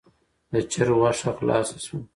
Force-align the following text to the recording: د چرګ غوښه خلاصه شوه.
د 0.51 0.53
چرګ 0.71 0.93
غوښه 0.99 1.31
خلاصه 1.37 1.77
شوه. 1.85 1.99